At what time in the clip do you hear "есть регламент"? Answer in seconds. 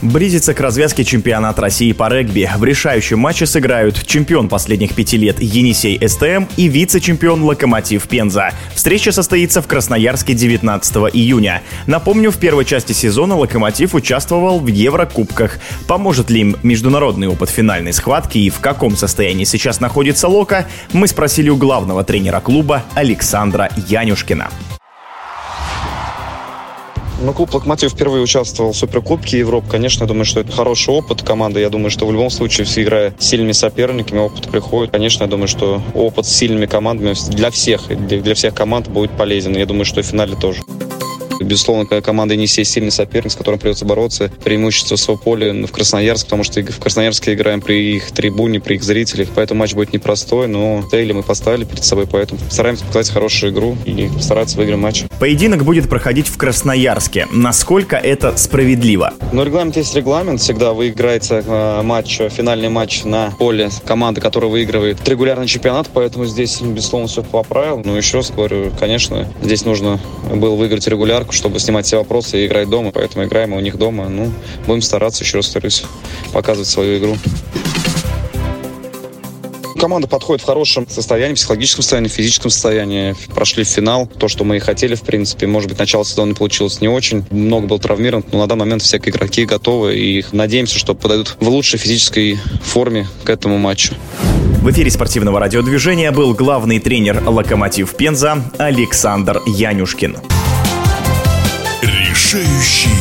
59.76-60.40